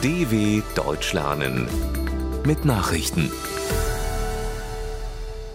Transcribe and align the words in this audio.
DW 0.00 0.62
Deutsch 0.76 1.12
lernen 1.12 1.66
mit 2.46 2.64
Nachrichten. 2.64 3.32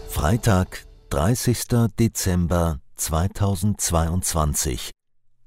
Freitag, 0.09 0.85
30. 1.11 1.87
Dezember 1.97 2.81
2022, 2.97 4.91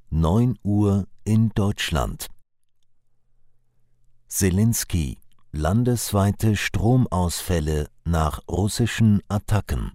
9 0.08 0.56
Uhr 0.62 1.06
in 1.24 1.50
Deutschland. 1.50 2.28
Zelensky, 4.28 5.18
landesweite 5.52 6.56
Stromausfälle 6.56 7.90
nach 8.04 8.40
russischen 8.48 9.20
Attacken. 9.28 9.92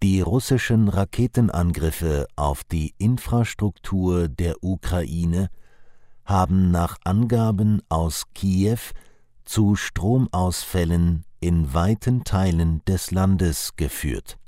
Die 0.00 0.20
russischen 0.20 0.86
Raketenangriffe 0.86 2.28
auf 2.36 2.62
die 2.62 2.94
Infrastruktur 2.98 4.28
der 4.28 4.62
Ukraine 4.62 5.48
haben 6.24 6.70
nach 6.70 6.98
Angaben 7.04 7.82
aus 7.88 8.24
Kiew 8.34 8.78
zu 9.44 9.76
Stromausfällen 9.76 11.24
in 11.40 11.74
weiten 11.74 12.24
Teilen 12.24 12.82
des 12.86 13.10
Landes 13.10 13.72
geführt. 13.76 14.38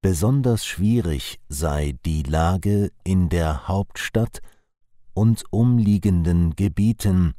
Besonders 0.00 0.66
schwierig 0.66 1.40
sei 1.48 1.96
die 2.04 2.22
Lage 2.22 2.90
in 3.04 3.28
der 3.28 3.68
Hauptstadt 3.68 4.40
und 5.14 5.44
umliegenden 5.50 6.56
Gebieten, 6.56 7.34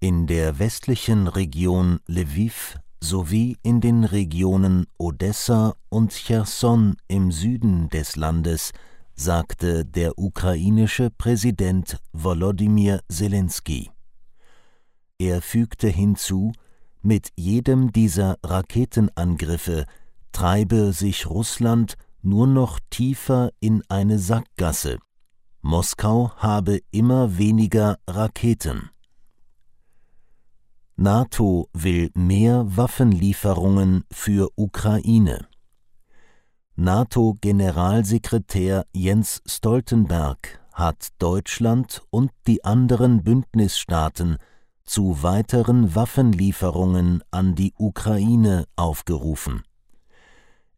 in 0.00 0.26
der 0.26 0.58
westlichen 0.58 1.28
Region 1.28 2.00
Lviv 2.06 2.76
sowie 3.00 3.56
in 3.62 3.80
den 3.80 4.04
Regionen 4.04 4.86
Odessa 4.98 5.74
und 5.90 6.12
Cherson 6.12 6.96
im 7.06 7.30
Süden 7.30 7.88
des 7.88 8.16
Landes, 8.16 8.72
sagte 9.14 9.84
der 9.84 10.18
ukrainische 10.18 11.10
Präsident 11.10 11.98
Volodymyr 12.12 13.00
Zelensky. 13.08 13.90
Er 15.18 15.42
fügte 15.42 15.88
hinzu, 15.88 16.52
mit 17.02 17.30
jedem 17.36 17.92
dieser 17.92 18.36
Raketenangriffe 18.42 19.86
treibe 20.32 20.92
sich 20.92 21.28
Russland 21.28 21.94
nur 22.22 22.46
noch 22.46 22.78
tiefer 22.90 23.50
in 23.60 23.82
eine 23.88 24.18
Sackgasse. 24.18 24.98
Moskau 25.60 26.32
habe 26.36 26.80
immer 26.90 27.38
weniger 27.38 27.98
Raketen. 28.08 28.90
NATO 30.96 31.68
will 31.72 32.10
mehr 32.14 32.64
Waffenlieferungen 32.76 34.04
für 34.12 34.50
Ukraine. 34.56 35.46
NATO-Generalsekretär 36.76 38.86
Jens 38.94 39.42
Stoltenberg 39.44 40.58
hat 40.72 41.08
Deutschland 41.18 42.00
und 42.08 42.30
die 42.46 42.64
anderen 42.64 43.22
Bündnisstaaten 43.22 44.38
zu 44.82 45.22
weiteren 45.22 45.94
Waffenlieferungen 45.94 47.22
an 47.30 47.54
die 47.54 47.74
Ukraine 47.76 48.64
aufgerufen. 48.74 49.64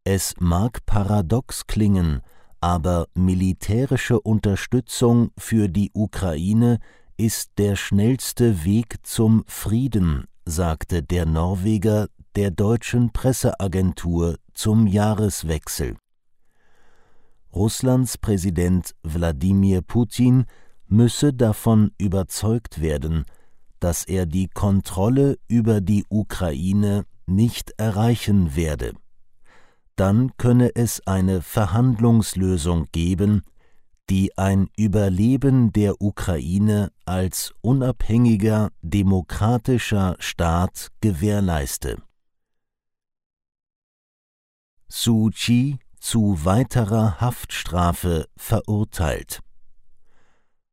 Es 0.03 0.35
mag 0.41 0.85
paradox 0.85 1.69
klingen, 1.69 2.23
aber 2.61 3.07
militärische 3.15 4.21
Unterstützung 4.21 5.31
für 5.39 5.69
die 5.69 5.93
Ukraine 5.95 6.81
ist 7.17 7.53
der 7.57 7.77
schnellste 7.77 8.65
Weg 8.65 8.97
zum 9.05 9.45
Frieden, 9.47 10.25
sagte 10.45 11.05
der 11.05 11.25
Norweger 11.25 12.09
der 12.37 12.51
deutschen 12.51 13.13
Presseagentur 13.13 14.37
zum 14.53 14.87
Jahreswechsel. 14.87 15.97
Russlands 17.55 18.19
Präsident 18.19 18.95
Wladimir 19.03 19.83
Putin 19.83 20.47
müsse 20.89 21.33
davon 21.33 21.93
überzeugt 21.99 22.81
werden, 22.81 23.25
dass 23.79 24.05
er 24.05 24.27
die 24.27 24.49
Kontrolle 24.49 25.39
über 25.47 25.81
die 25.81 26.05
Ukraine 26.09 27.05
nicht 27.27 27.73
erreichen 27.77 28.57
werde. 28.57 28.93
Dann 29.97 30.37
könne 30.37 30.75
es 30.75 31.07
eine 31.07 31.43
Verhandlungslösung 31.43 32.87
geben, 32.91 33.43
die 34.11 34.37
ein 34.37 34.69
Überleben 34.77 35.73
der 35.73 36.01
Ukraine 36.01 36.91
als 37.07 37.55
unabhängiger 37.63 38.71
demokratischer 38.83 40.17
Staat 40.19 40.89
gewährleiste. 41.01 42.03
Suu 44.89 45.31
Kyi 45.31 45.79
zu 45.99 46.45
weiterer 46.45 47.21
Haftstrafe 47.21 48.27
verurteilt. 48.37 49.41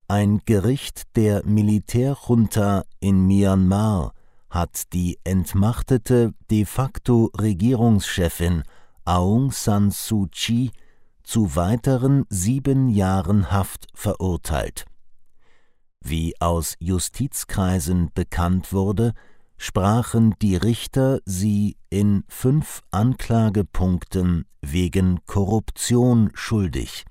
Ein 0.07 0.41
Gericht 0.45 1.15
der 1.15 1.45
Militärjunta 1.45 2.83
in 2.99 3.25
Myanmar 3.25 4.13
hat 4.49 4.91
die 4.93 5.17
entmachtete 5.23 6.33
de 6.49 6.65
facto 6.65 7.31
Regierungschefin 7.37 8.63
Aung 9.05 9.51
San 9.51 9.89
Suu 9.89 10.27
Kyi 10.27 10.71
zu 11.23 11.55
weiteren 11.55 12.25
sieben 12.29 12.89
Jahren 12.89 13.51
Haft 13.51 13.87
verurteilt. 13.93 14.85
Wie 16.01 16.35
aus 16.41 16.75
Justizkreisen 16.79 18.11
bekannt 18.13 18.73
wurde, 18.73 19.13
sprachen 19.63 20.33
die 20.41 20.55
Richter 20.55 21.19
sie 21.23 21.77
in 21.91 22.23
fünf 22.27 22.81
Anklagepunkten 22.89 24.45
wegen 24.61 25.19
Korruption 25.27 26.31
schuldig. 26.33 27.05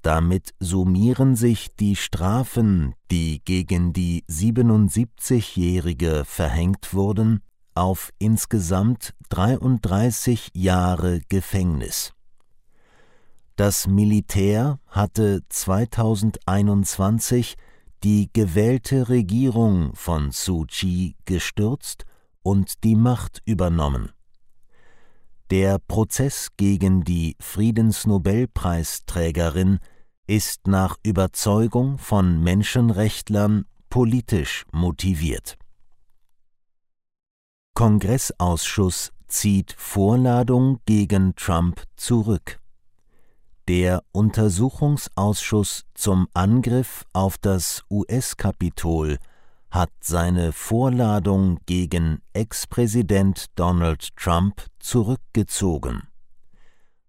Damit 0.00 0.54
summieren 0.60 1.36
sich 1.36 1.76
die 1.76 1.94
Strafen, 1.94 2.94
die 3.10 3.42
gegen 3.44 3.92
die 3.92 4.24
77-Jährige 4.30 6.24
verhängt 6.24 6.94
wurden, 6.94 7.42
auf 7.74 8.14
insgesamt 8.18 9.12
33 9.28 10.52
Jahre 10.54 11.20
Gefängnis. 11.28 12.14
Das 13.56 13.86
Militär 13.86 14.80
hatte 14.88 15.42
2021 15.50 17.58
die 18.02 18.30
gewählte 18.32 19.08
Regierung 19.08 19.94
von 19.94 20.30
Suu 20.30 20.64
Kyi 20.66 21.14
gestürzt 21.24 22.04
und 22.42 22.84
die 22.84 22.96
Macht 22.96 23.42
übernommen. 23.44 24.12
Der 25.50 25.78
Prozess 25.78 26.48
gegen 26.56 27.02
die 27.02 27.36
Friedensnobelpreisträgerin 27.40 29.80
ist 30.26 30.68
nach 30.68 30.96
Überzeugung 31.02 31.98
von 31.98 32.42
Menschenrechtlern 32.42 33.66
politisch 33.88 34.64
motiviert. 34.70 35.58
Kongressausschuss 37.74 39.10
zieht 39.26 39.74
Vorladung 39.76 40.78
gegen 40.86 41.34
Trump 41.34 41.82
zurück. 41.96 42.59
Der 43.70 44.02
Untersuchungsausschuss 44.10 45.84
zum 45.94 46.26
Angriff 46.34 47.04
auf 47.12 47.38
das 47.38 47.84
US-Kapitol 47.88 49.18
hat 49.70 49.90
seine 50.00 50.50
Vorladung 50.50 51.60
gegen 51.66 52.20
Ex-Präsident 52.32 53.46
Donald 53.54 54.08
Trump 54.16 54.66
zurückgezogen. 54.80 56.08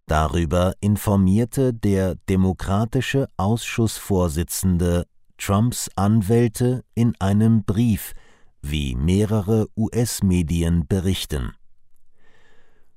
Darüber 0.06 0.76
informierte 0.82 1.74
der 1.74 2.14
demokratische 2.30 3.28
Ausschussvorsitzende 3.38 5.08
Trumps 5.40 5.90
Anwälte 5.96 6.84
in 6.94 7.20
einem 7.20 7.64
Brief, 7.64 8.14
wie 8.62 8.94
mehrere 8.94 9.66
US-Medien 9.76 10.86
berichten. 10.88 11.54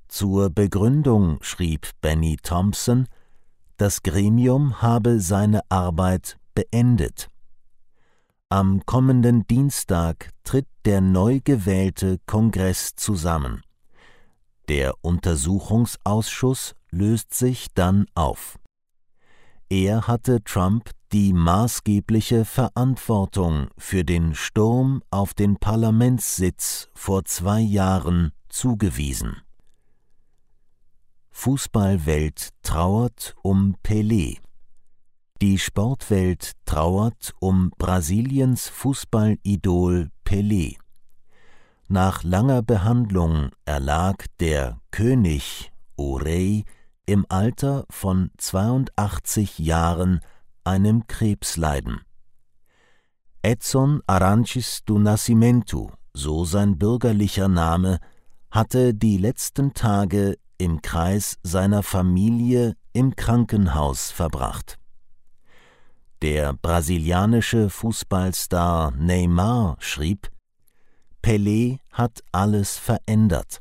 Zur 0.07 0.51
Begründung 0.51 1.39
schrieb 1.41 1.89
Benny 2.01 2.37
Thompson, 2.43 3.07
das 3.77 4.03
Gremium 4.03 4.81
habe 4.81 5.19
seine 5.19 5.61
Arbeit 5.69 6.37
beendet. 6.53 7.29
Am 8.49 8.85
kommenden 8.85 9.45
Dienstag 9.47 10.29
tritt 10.43 10.67
der 10.85 11.01
neu 11.01 11.41
gewählte 11.43 12.19
Kongress 12.25 12.95
zusammen. 12.95 13.61
Der 14.69 14.93
Untersuchungsausschuss 15.01 16.75
löst 16.91 17.33
sich 17.33 17.67
dann 17.73 18.05
auf. 18.15 18.57
Er 19.69 20.07
hatte 20.07 20.43
Trump 20.43 20.91
die 21.11 21.33
maßgebliche 21.33 22.45
Verantwortung 22.45 23.67
für 23.77 24.03
den 24.03 24.35
Sturm 24.35 25.01
auf 25.09 25.33
den 25.33 25.57
Parlamentssitz 25.57 26.89
vor 26.93 27.25
zwei 27.25 27.61
Jahren 27.61 28.31
zugewiesen. 28.47 29.44
Fußballwelt 31.37 32.49
trauert 32.63 33.35
um 33.43 33.75
Pelé. 33.83 34.39
Die 35.41 35.59
Sportwelt 35.59 36.53
trauert 36.65 37.33
um 37.39 37.71
Brasiliens 37.77 38.67
Fußballidol 38.69 40.09
Pelé. 40.25 40.77
Nach 41.87 42.23
langer 42.23 42.63
Behandlung 42.63 43.51
erlag 43.65 44.25
der 44.39 44.79
König 44.89 45.71
Orey 45.97 46.63
im 47.05 47.27
Alter 47.29 47.85
von 47.91 48.31
82 48.37 49.59
Jahren 49.59 50.21
einem 50.63 51.05
Krebsleiden. 51.05 51.99
Edson 53.43 54.01
Aranches 54.07 54.83
do 54.85 54.97
Nascimento, 54.97 55.91
so 56.13 56.43
sein 56.45 56.79
bürgerlicher 56.79 57.49
Name, 57.49 57.99
hatte 58.49 58.95
die 58.95 59.17
letzten 59.17 59.73
Tage 59.73 60.37
im 60.57 60.81
Kreis 60.81 61.37
seiner 61.43 61.83
Familie 61.83 62.75
im 62.93 63.15
Krankenhaus 63.15 64.11
verbracht. 64.11 64.77
Der 66.21 66.53
brasilianische 66.53 67.69
Fußballstar 67.69 68.91
Neymar 68.91 69.77
schrieb, 69.79 70.31
Pelé 71.21 71.79
hat 71.91 72.23
alles 72.31 72.77
verändert. 72.77 73.59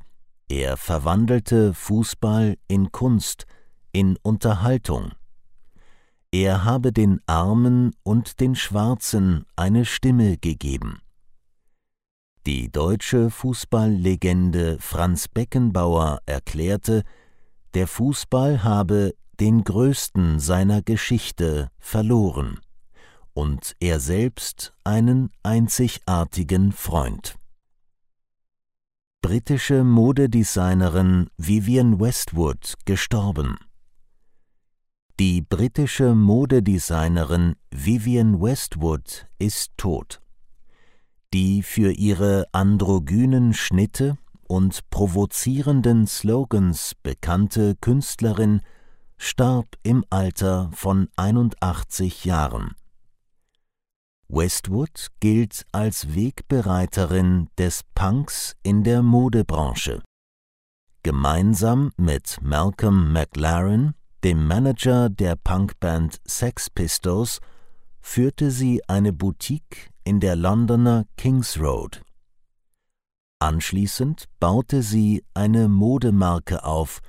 Er 0.49 0.77
verwandelte 0.77 1.75
Fußball 1.75 2.57
in 2.69 2.93
Kunst, 2.93 3.47
in 3.93 4.19
Unterhaltung. 4.23 5.13
Er 6.31 6.65
habe 6.65 6.93
den 6.93 7.21
Armen 7.27 7.95
und 8.03 8.41
den 8.41 8.55
Schwarzen 8.55 9.47
eine 9.57 9.85
Stimme 9.85 10.37
gegeben. 10.37 11.01
Die 12.47 12.71
deutsche 12.71 13.31
Fußballlegende 13.31 14.77
Franz 14.79 15.29
Beckenbauer 15.29 16.19
erklärte, 16.27 17.03
der 17.73 17.87
Fußball 17.87 18.63
habe 18.63 19.15
den 19.41 19.65
größten 19.65 20.39
seiner 20.41 20.83
Geschichte 20.83 21.71
verloren 21.79 22.61
und 23.33 23.75
er 23.81 23.99
selbst 23.99 24.75
einen 24.85 25.31
einzigartigen 25.43 26.73
Freund. 26.73 27.37
Britische 29.23 29.83
Modedesignerin 29.83 31.31
Vivienne 31.39 31.99
Westwood 31.99 32.75
gestorben. 32.85 33.57
Die 35.19 35.41
britische 35.41 36.15
Modedesignerin 36.15 37.57
Vivienne 37.71 38.39
Westwood 38.39 39.29
ist 39.39 39.71
tot 39.79 40.21
die 41.35 41.65
für 41.65 41.91
ihre 41.91 42.47
androgynen 42.53 43.55
Schnitte 43.55 44.17
und 44.47 44.89
provozierenden 44.91 46.07
Slogans 46.07 46.95
bekannte 47.03 47.75
Künstlerin 47.81 48.61
starb 49.17 49.67
im 49.83 50.05
Alter 50.11 50.71
von 50.73 51.09
81 51.17 52.25
Jahren. 52.25 52.77
Westwood 54.29 55.09
gilt 55.19 55.67
als 55.73 56.15
Wegbereiterin 56.15 57.49
des 57.59 57.81
Punks 57.97 58.55
in 58.63 58.85
der 58.85 59.03
Modebranche. 59.03 60.03
Gemeinsam 61.03 61.91
mit 61.97 62.39
Malcolm 62.43 63.13
McLaren, 63.13 63.95
dem 64.23 64.47
Manager 64.47 65.11
der 65.11 65.35
Punkband 65.35 66.21
Sex 66.25 66.71
Pistols, 66.71 67.41
führte 68.01 68.53
sie 68.53 68.83
eine 68.87 69.13
Boutique 69.13 69.91
in 70.05 70.21
der 70.21 70.37
Londoner 70.37 71.07
Kings 71.17 71.59
Road. 71.59 72.03
Anschließend 73.39 74.27
baute 74.39 74.83
sie 74.83 75.25
eine 75.35 75.69
Modemarke 75.69 76.65
auf, 76.65 77.01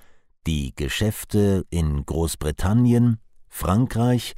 die 0.48 0.74
Geschäfte 0.76 1.66
in 1.70 2.06
Großbritannien, 2.06 3.20
Frankreich, 3.48 4.34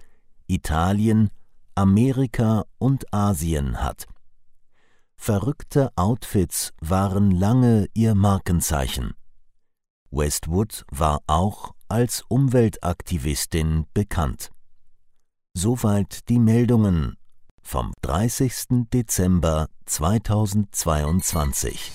Italien, 0.48 1.30
Amerika 1.75 2.65
und 2.77 3.13
Asien 3.13 3.81
hat. 3.81 4.06
Verrückte 5.15 5.92
Outfits 5.95 6.71
waren 6.80 7.31
lange 7.31 7.88
ihr 7.94 8.15
Markenzeichen. 8.15 9.13
Westwood 10.12 10.86
war 10.92 11.21
auch 11.27 11.74
als 11.89 12.24
Umweltaktivistin 12.30 13.86
bekannt. 13.94 14.51
Soweit 15.54 16.30
die 16.30 16.39
Meldungen 16.39 17.16
vom 17.67 17.91
30. 18.01 18.87
Dezember 18.93 19.67
2022. 19.85 21.91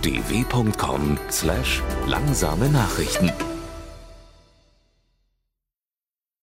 dw.com/langsame 0.00 2.68
Nachrichten 2.68 3.32